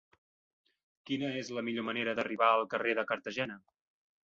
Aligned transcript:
Quina 1.09 1.29
és 1.41 1.51
la 1.59 1.65
millor 1.67 1.85
manera 1.91 2.17
d'arribar 2.21 2.49
al 2.55 2.67
carrer 2.75 2.99
de 3.03 3.07
Cartagena? 3.15 3.63